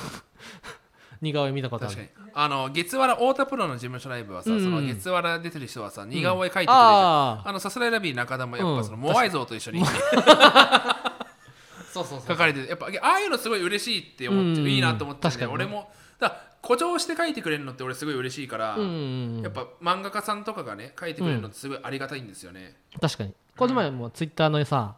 [1.22, 1.96] 似顔絵見たことある？
[1.96, 2.32] 確かに。
[2.36, 4.64] あの月原太田プロの事務所ライブはさ、うんうん。
[4.64, 8.78] その月原出てる人はさ似顔絵描いてくれるじゃん、ああのさすらいラビー中田もやっうん。
[8.78, 11.14] ぱそのモアイ像と一緒にあ
[11.94, 15.54] そうそうそう書かれててやっぱああいうのすごい嬉しいって思って、うんいいなと思って、確かにね。
[15.56, 18.92] 俺もだから誇張して書いてくれるのって俺すごい嬉しいから、うんうんう
[19.40, 23.34] んやっぱ漫画家さんとかがね書いてくれるのってすごいありがたいんですよね、確かに。
[23.56, 24.96] この前もツイッターのさ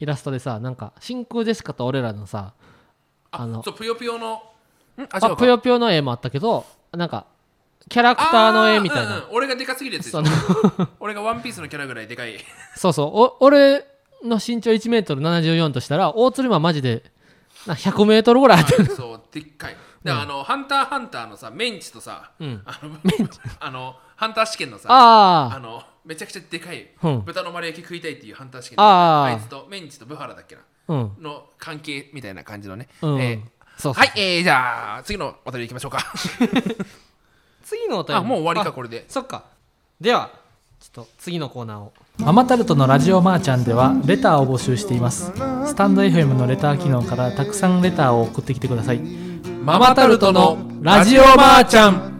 [0.00, 2.52] イラストでさなんか真空ジェシカと俺らのさ
[3.30, 4.34] ああのそうぷよぷよの
[4.96, 5.08] ん？
[5.10, 7.26] あぷよぷよの絵もあったけどなんか
[7.88, 10.12] キャラクターの絵みたいな、うんうん俺がでかすぎるやつ
[11.00, 12.38] 俺がワンピースのキャラぐらいでかい。
[12.76, 13.06] そうそう。
[13.06, 13.86] お俺
[14.24, 17.04] の身長1メートル74としたら大鶴はマジで
[17.66, 19.76] な100メートルぐらいあってるそうでっかい。
[20.02, 22.62] で、あのハンターハンターのさメンチとさ、うん。
[22.66, 22.98] あの
[23.60, 27.22] あのハンター試験のさああのめちゃくちゃでかい、うん。
[27.22, 29.34] 豚の丸焼き食いたいっていうハンター試験あー。
[29.34, 30.62] あいつとメンチとブハラだっけな。
[30.62, 31.12] あうん。
[31.20, 35.98] の関係みたいな感じのね、うん、えーそうはい、えー、じゃあ次のお便りいきましょうか。
[37.62, 38.20] 次のお便り。
[38.20, 39.04] あもう終わりかあこれで。
[39.08, 39.44] そっか。
[40.00, 40.30] では
[40.80, 41.92] ちょっと次のコーナーを。
[42.18, 45.32] ママタルトのラジオマーちゃんではレターを募集しています。
[45.66, 48.98] スタンド FM のレター機能からたくさんレターを送ってきてください。
[49.62, 52.17] ママタルトのラジオマーちゃん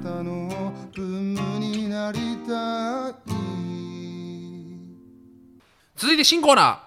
[5.98, 6.78] 続いて新コーナー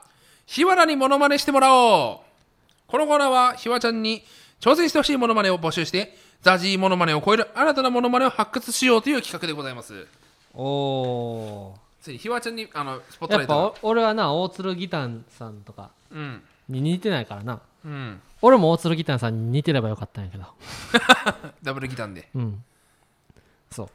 [0.45, 2.31] ひわらにモノマネしてもらおう。
[2.87, 4.23] このコーナーはひわちゃんに
[4.61, 10.07] 挑戦してほしいモノマネを募集してザジーモノマネを超える新たなモノマネを発掘しようという企画でございます。
[10.53, 16.41] おおついにひわちゃんにあのスポットやっぱライトがお俺はな大鶴ギタンさんとかうん。
[16.69, 17.59] に似てないからな。
[17.83, 18.21] うん。
[18.41, 20.45] 俺も大鶴ギタンさんに似てればよかったんやけど。
[21.61, 22.29] ダブルギターで。
[22.33, 22.63] うん。
[23.71, 23.89] そう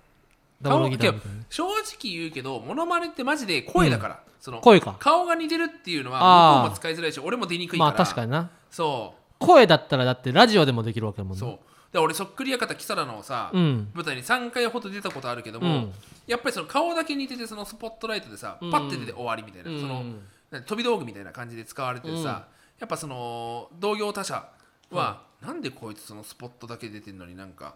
[0.62, 4.96] 正直言うけどモノマネってマジで声だから、その声か。
[4.98, 7.90] 顔が似てるっていうのは向こうも使いづらいし俺も出にくいから。
[7.92, 8.50] まあ確かにな。
[8.70, 11.40] そ声だったらだってラジオでもできるわけやもね。
[11.40, 11.58] うんそう。
[11.92, 13.90] で俺そっくり館キサラのさ、うん。
[13.94, 15.92] 舞台に3回ほど出たことあるけども、うん。
[16.26, 18.70] やっぱりその顔だけ似ててそのスポットライトでさ、うん。
[18.70, 19.80] パッて出て終わりみたいな、うん。
[19.80, 22.46] その飛び道具みたいな感じで使われててさ、
[22.78, 24.48] やっぱその同業他社
[24.90, 27.74] は、なんでこいつそのスポットだけ出てんのになんか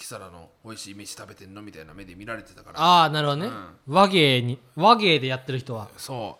[0.00, 2.80] キサラの美味しい飯食べてんのみたいな目で見られてたから。
[2.80, 3.50] ああなるほどね、
[3.86, 5.88] 和芸に和芸でやってる人は。
[5.98, 6.38] そ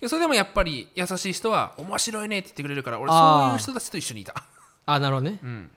[0.00, 0.08] う。
[0.08, 4.32] それでもやっぱり優しい人は面白いねって言ってくれるから俺そういう人たちと一緒にいた。
[4.86, 5.38] ああなるほどね。
[5.42, 5.70] うん。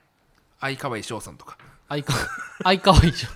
[0.60, 1.58] 相川翔さんとか。
[1.90, 2.18] 相川
[2.64, 3.28] 相川以上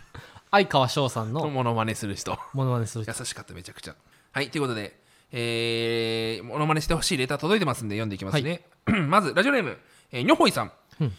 [0.50, 2.38] 相川翔さんののモノマネする人。
[2.54, 3.12] モノマネする人。
[3.16, 3.96] 優しかっためちゃくちゃ。
[4.32, 4.98] はいということで
[5.30, 8.62] えー、モノマネしてほしいレター届いてますんで読んでいきますね、
[9.08, 9.76] まずラジオネーム、
[10.10, 10.72] えー、にょほいさん、うん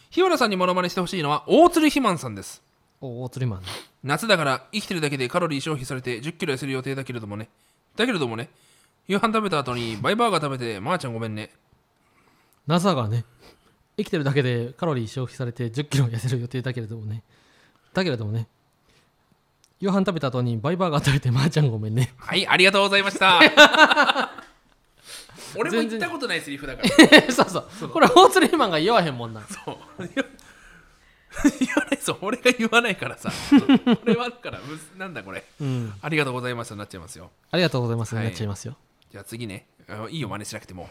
[0.10, 2.62] 日原さんにモノマネしてほしいのは大鶴ひまんさんです。
[3.02, 3.68] お大釣りマンね
[4.04, 7.50] 夏だから生きてるだけでカロリー消費されて1 0キロ痩せる予定だけれどもね。
[7.96, 8.50] だけれどもね
[9.08, 11.50] 夕飯食べた後にバイバーガー食べてまー、ちゃんごめんね。
[12.68, 13.26] NASA がね
[13.98, 17.24] 生きてるだけでカロリー消費されて1 0キロ痩せる予定だけれどもね。
[17.94, 18.48] だけれどもね
[19.80, 22.14] 夕飯食べた後にバイバーガー食べてまーちゃんごめんね。
[22.18, 23.40] はいありがとうございました
[25.56, 26.90] 俺も言ったことないセリフだから。
[27.32, 27.90] そうそう。
[27.90, 29.42] これ大釣りマンが言わへんもんな。
[29.42, 29.78] そう。
[31.60, 33.32] 言わないそう俺が言わないからさ。
[34.04, 34.60] 俺はあるから。
[34.98, 35.44] なんだこれ。
[35.62, 35.94] うん。
[36.02, 37.32] ありがとうございましたなっちゃいますよ。
[37.52, 38.26] ありがとうございます、はい。
[38.26, 38.76] なっちゃいますよ。
[39.12, 39.68] じゃあ次ね。
[39.88, 40.88] あいいよ真似しなくても、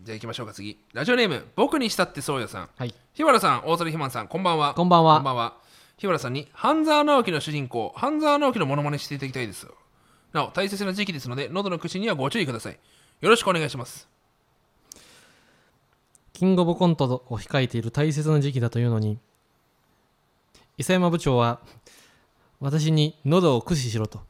[0.00, 0.78] じゃあ行きましょうか次。
[0.92, 2.68] ラジオネーム僕にしたってそうよさん。
[2.76, 2.94] はい。
[3.14, 4.74] 日原さん大鳥ひまんさんこんばんは。
[4.74, 5.16] こんばんは。
[5.16, 5.56] こんばんは。
[5.98, 9.68] 日原さんに半沢直樹の主人公半沢直樹のモノマネしていただきたいです
[10.32, 12.78] なお大切な時期ですので喉の口にはご注意ください。
[13.20, 14.08] よろしくお願いします。
[16.32, 19.18] キングオブコントを控えている大切な時期だというのに
[20.76, 21.60] 伊佐山部長は
[22.60, 24.20] 私に喉を駆使しろと。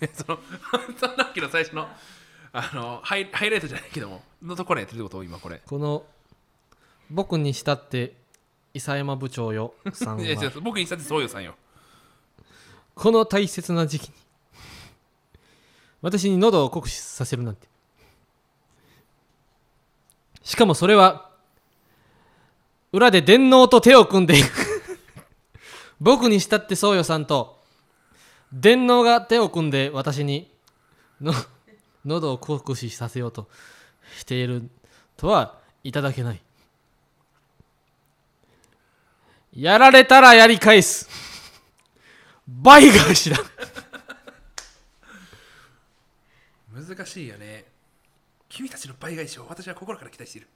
[0.14, 1.88] その半沢直樹の最初の
[2.52, 5.22] あのハイハイライトじゃないけどものところやってるってこと？
[5.24, 5.60] 今これ。
[5.66, 6.04] この
[7.10, 8.14] 僕にしたって
[8.74, 11.54] 伊佐山部長よさん いや違はう僕にしたってそうよさんよ。
[12.94, 14.14] この大切な時期に
[16.00, 17.66] 私に喉を酷使させるなんて。
[20.42, 21.30] しかもそれは
[22.92, 24.82] 裏で電脳と手を組んでいく。
[26.00, 27.58] 僕にしたってそうよさんと
[28.52, 30.50] 電脳が手を組んで私に
[31.20, 31.34] の
[32.04, 33.48] 喉を酷使させようと
[34.16, 34.70] している
[35.16, 36.40] とはいただけない。
[39.54, 41.08] やられたらやり返す。
[42.46, 43.38] 倍返しだ。
[46.86, 47.64] 難しいよね。
[48.48, 50.48] 君たちの倍返しを私は心から期待している。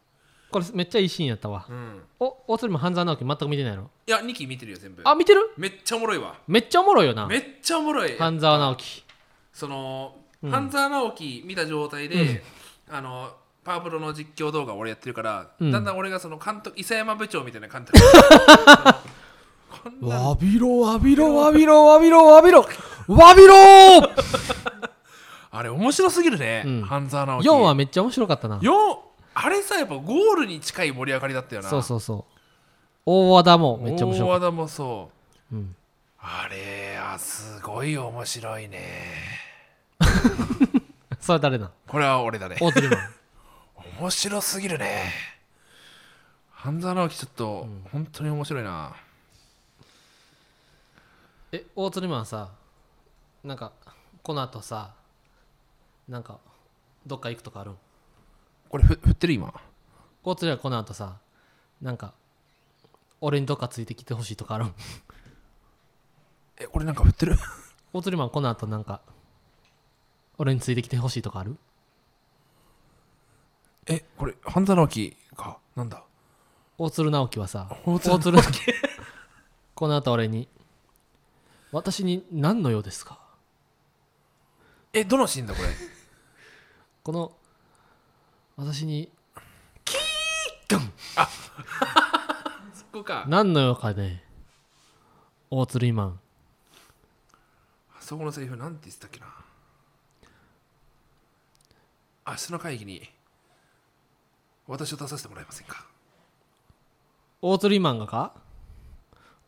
[0.50, 1.66] これめっちゃいいシーンやったわ。
[1.68, 2.02] うん。
[2.20, 3.90] お大鶴も半沢直樹全く見てないの？
[4.06, 5.02] いや2期見てるよ全部。
[5.04, 5.50] あ見てる？
[5.56, 6.38] めっちゃおもろいわ。
[6.46, 7.26] めっちゃおもろいよな。
[7.26, 8.16] めっちゃおもろい。
[8.18, 9.04] 半沢直樹。
[9.52, 10.50] その、うん。
[10.50, 12.42] 半沢直樹見た状態で、
[12.90, 13.30] あの
[13.64, 15.70] パワープロの実況動画を俺やってるから、うん。
[15.70, 17.98] だんだん俺がその監督伊佐山部長みたいな監督。
[20.02, 22.60] わびろわびろわびろわびろわびろ
[23.08, 23.54] わびろ
[25.54, 26.82] あれ面白すぎるね、うん。
[26.82, 27.48] 半沢直樹。
[27.50, 28.58] 4はめっちゃ面白かったな。
[28.58, 28.70] 4
[29.34, 31.68] あれさやっぱゴールに近い盛り上がりだったよな。
[31.68, 32.32] そうそうそう。
[33.04, 35.10] 大和田もめっちゃ面白かっ大和田もそ
[35.50, 35.54] う。
[35.54, 35.76] た、うん、
[36.20, 38.80] あれあすごい面白いね。
[41.20, 42.56] それ誰なんこれは俺だね。
[42.58, 43.00] 大鶴マン。
[44.00, 45.12] 面白すぎるね。
[46.50, 48.96] 半沢直樹ちょっと、本当に面白いな。
[51.52, 52.48] え大鶴マンさ
[53.44, 53.72] なんか
[54.22, 54.94] この後さ
[56.08, 56.38] なんか
[57.06, 57.76] どっか行くとかあるん？
[58.68, 59.52] これふ振ってる今？
[60.24, 61.18] 大鶴はこの後さ
[61.80, 62.12] なんか
[63.20, 64.74] 俺にどっかついてきてほしいとかあるん？
[66.58, 67.36] えこれなんか振ってる？
[67.92, 69.00] 大鶴マンこの後なんか
[70.38, 71.56] 俺についてきてほしいとかある？
[73.86, 75.58] えこれ半沢直樹か？
[75.76, 76.02] なんだ？
[76.78, 78.60] 大鶴直樹はさ大鶴直樹。
[79.74, 80.48] この後俺に
[81.72, 83.18] 私に何の用ですか？
[84.94, 85.68] えどのシーンだこれ？
[87.02, 87.32] この
[88.56, 89.10] 私に
[90.68, 90.78] そ
[92.92, 93.24] こか。
[93.26, 94.22] 何の用かね。
[95.50, 96.20] 大鶴イマン
[98.00, 99.26] そこのセリフなんて言ってたっけな。
[102.26, 103.02] 明日の会議に
[104.66, 105.86] 私を出させてもらえませんか。
[107.40, 108.34] 大鶴イマンがか？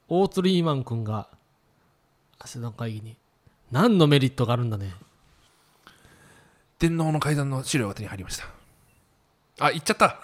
[0.08, 1.28] 大鶴イマン君が
[2.42, 3.16] 明日の会議に。
[3.70, 4.92] 何のメリットがあるんだね
[6.84, 8.44] 電脳の階段の資料が手に入りました。
[9.58, 10.18] あ言っちゃった。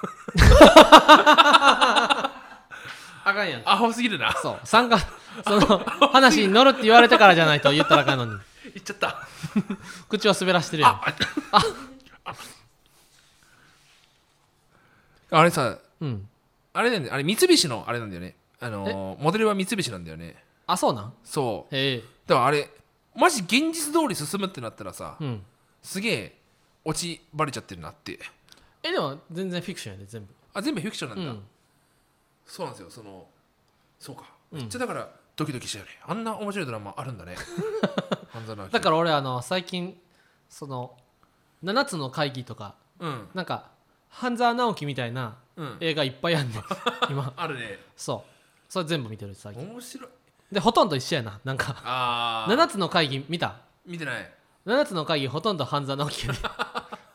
[3.24, 3.62] あかんやん。
[3.64, 4.34] アホすぎるな。
[4.42, 4.60] そう。
[4.64, 4.98] 参加
[5.46, 5.78] その
[6.12, 8.32] 話に乗るって言われてからじゃないと言ったらあかんのに。
[8.64, 9.26] 言っちゃった。
[10.10, 10.92] 口を滑らしてるやん。
[10.92, 11.02] あ
[12.24, 12.34] あ。
[15.30, 16.28] あれさうん。
[16.74, 18.36] あれなんだよあれ三菱のあれなんだよね。
[18.60, 20.36] あのーモデルは三菱なんだよね。
[20.66, 21.14] あそうなん？
[21.24, 21.74] そう。
[21.74, 22.02] へえ。
[22.26, 22.68] だからあれ
[23.16, 25.42] マジ現実通り進むってなったらさ、うん。
[25.82, 26.39] すげえ
[26.84, 28.18] 落ちバレちゃってるなって。
[28.82, 30.34] えでも全然フィクションやで全部。
[30.54, 31.42] あ全部フィクションなんだ、うん。
[32.46, 32.90] そうなんですよ。
[32.90, 33.26] その
[33.98, 34.24] そうか。
[34.52, 34.58] うん。
[34.60, 35.90] めっちゃだからドキドキしたよね。
[36.06, 37.36] あんな面白いドラマあるんだね。
[38.32, 38.72] 半沢直樹。
[38.72, 40.00] だから俺あの最近
[40.48, 40.96] その
[41.62, 43.28] 7つの会議とかうん。
[43.34, 43.70] なんか
[44.08, 45.76] 半沢直樹みたいなうん。
[45.80, 46.62] 映画いっぱいあんねん
[47.10, 47.32] 今。
[47.36, 47.78] あるね。
[47.96, 48.72] そう。
[48.72, 49.62] それ全部見てる最近。
[49.68, 50.10] 面白い。
[50.52, 51.40] でほとんど一緒やな。
[51.44, 53.56] なんかああ7つの会議見た？
[53.86, 54.32] 見てない
[54.66, 56.38] 7つの会議ほとんど半沢直樹やで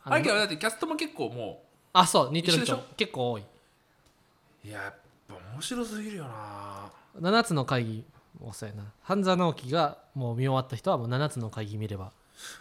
[0.04, 2.64] あれけどだってキャストも結構もあそう似てる人。
[2.66, 2.94] 一緒でしょ？
[2.98, 3.42] 結構多い。
[3.42, 4.94] ういややっ
[5.28, 6.92] ぱ面白すぎるよな。
[7.22, 8.04] 7つの会議
[8.40, 8.84] もそうやな。
[9.04, 12.12] 半沢直樹がもう見終わった人はもう7つの会議見れば。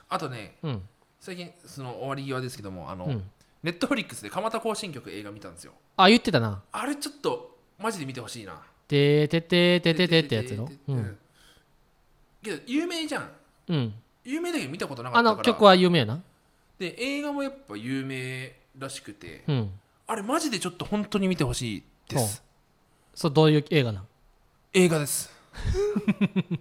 [0.09, 0.83] あとねうん。
[1.21, 3.31] 最近その終わり際ですけどもあの、うん。
[3.63, 5.73] ネットフリックスで蒲田行進曲映画見たんですよ。
[5.97, 6.63] あ言ってたな。
[6.71, 10.65] あれちょっとマジで見てほしいな「てーててててて」ってやつの？
[10.89, 11.19] ううんん
[12.43, 13.31] けど有名じゃん
[13.69, 13.95] うん
[14.25, 15.37] 有名だけど見たことなかあったから。
[15.39, 16.23] の曲は有名やな？
[16.79, 19.45] で映画もやっぱ有名らしくて。
[19.47, 19.71] うん。
[20.07, 22.43] あれマジでちょっと本当に見てほしいです。
[23.15, 24.07] そうどういう映画なん？
[24.73, 25.31] 映画です。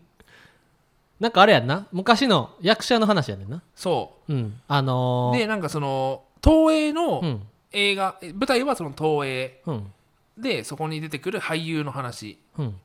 [1.19, 1.87] なんかあれやんな？
[1.91, 3.61] 昔の役者の話やねんな。
[3.75, 4.33] そう。
[4.33, 4.59] ん。
[4.67, 7.43] あのー、うでなんかその東映のうん。
[7.75, 9.61] 映画、え舞台はその東映。
[9.65, 9.91] うん。
[10.37, 12.75] でそこに出てくる俳優の話うん。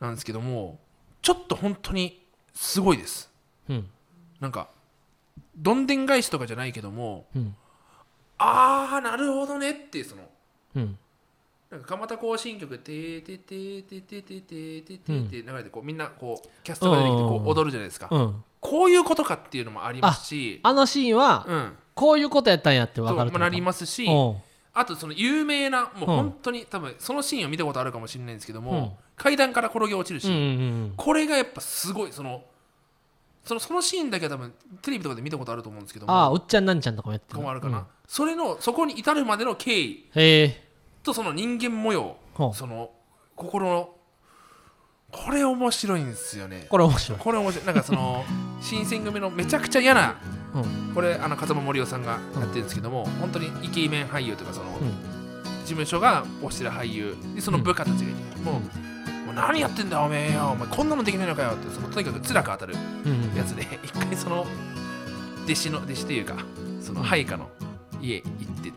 [0.00, 0.78] なんですけども
[1.22, 2.22] ちょっと本当に
[2.54, 3.30] すごいです。
[3.68, 3.88] うん
[4.40, 4.68] なんか
[5.56, 7.56] どんでん返しとかじゃないけどもうん。
[8.38, 10.22] ああなるほどねってその
[10.74, 10.98] うん。
[11.70, 18.08] なんか蒲田行進曲「てーてててててててて」って流れてこうみんなこうキャストが出てきてこう踊るじゃないですか。
[18.10, 18.44] うん。
[18.60, 21.72] こういうことかっていうのもありますしあのシーンはうん。
[21.94, 23.38] こういうことやったんやって分かると？
[23.38, 24.06] なりますし
[24.74, 26.16] あとその有名なもううん。
[26.16, 28.64] 本当に多分そのシーンを見たことあるかもしれないんですけどうん。
[28.66, 30.94] も階段から転げ落ちるシーン。
[30.96, 32.44] これがやっぱすごいその
[33.46, 36.12] そのそのシーンだけは多分テレビとかで見たことあると思うんですけども。
[36.12, 40.10] ああうっちゃんなんちゃんとかもやってるかもあるかな、それのそこに至るまでの経緯。
[40.14, 40.68] うんへえ。
[41.04, 42.16] とその人間模様。
[42.34, 42.54] ほう。
[42.54, 42.90] その
[43.36, 43.90] 心の
[45.12, 46.66] これ面白いんですよね。
[46.68, 47.18] これ面白い。
[47.20, 47.66] これ面白い。
[47.66, 48.24] なんかその
[48.60, 50.16] 新選組のめちゃくちゃ嫌な
[50.54, 50.58] う
[50.90, 50.92] ん。
[50.92, 55.56] これあの風間森夫さんがやってるんですけども、本当にイケメン俳優というかその、うん。
[55.64, 57.16] 事務所が推してる俳優。
[57.34, 58.95] でその部下たちがいて、もう
[59.36, 60.48] 何やってんだよおめえよ。
[60.52, 64.46] お前こんなのできないのかよってそのとにかく辛く当たるうんやつで 一回その
[65.44, 66.36] 弟子の弟子というか
[66.80, 67.50] その配下の
[68.00, 68.72] 家行って、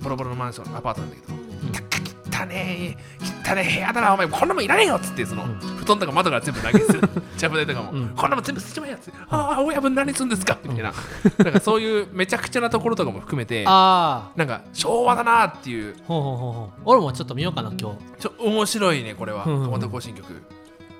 [0.00, 5.58] ボロボロのマンションアパートなんだけど、汚ねえ汚ねえ部屋だなお前こんなもんいらねえよっつってその、うん。
[5.58, 8.08] 布団とか窓から全部投げ捨てるジャブ台とかも、うん。
[8.10, 10.58] こんなもん全部捨てちまえやつああ親分何するんですか？
[10.62, 10.92] みたいな,、
[11.38, 15.96] なんかそういうめちゃくちゃなところとかも含めてああなんか昭和だなっていう。
[16.04, 16.82] ほうほうほうほう。
[16.84, 17.98] 俺もちょっと見ようかな今日。
[18.20, 19.44] ちょ面白いねこれは。
[19.44, 19.70] うんうんうん。
[19.72, 20.42] 蒲田行進曲。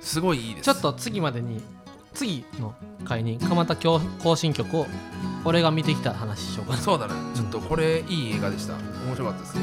[0.01, 0.65] すごいいいです。
[0.65, 1.63] ちょっと次までに
[2.15, 2.75] 次の
[3.05, 4.87] 回に蒲田行行進曲を
[5.45, 6.79] 俺が見てきた話しようかな。
[6.79, 7.15] そうだね。
[7.35, 8.75] ちょっとこれいい映画でした。
[8.75, 9.63] 面白かったですね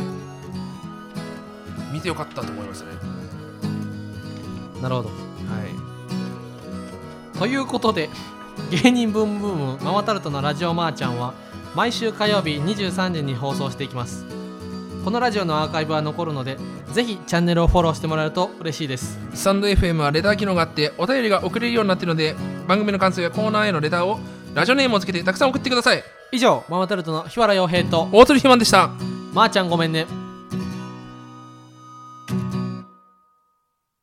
[1.92, 2.92] 見てよかったと思いましたね。
[4.82, 5.10] なるほど。
[5.10, 5.14] は
[7.36, 7.38] い。
[7.38, 8.10] ということで
[8.70, 11.34] 芸人ブームブームママタルトのラジオマーちゃんは
[11.76, 14.26] 毎週火曜日23時に放送していきます。
[15.04, 16.58] このラジオのアーカイブは残るので
[16.92, 19.18] ぜひチャンネルをフォローしてもらえると嬉しいです。
[19.34, 22.36] スタンド FM はレター機能があってお便りが送れるようになっているので
[22.68, 24.20] 番組の感想やコーナーへのレターを
[24.54, 26.04] ラジオネームをつけてたくさん送ってください。
[26.32, 28.90] 以上ママタルトの日原洋平と大鳥ひまんでした。
[29.34, 30.06] まーちゃんごめんね